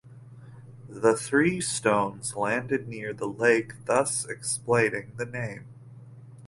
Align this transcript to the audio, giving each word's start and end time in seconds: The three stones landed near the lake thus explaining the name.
The 0.89 1.15
three 1.15 1.61
stones 1.61 2.35
landed 2.35 2.87
near 2.87 3.13
the 3.13 3.27
lake 3.27 3.85
thus 3.85 4.25
explaining 4.25 5.11
the 5.17 5.27
name. 5.27 5.67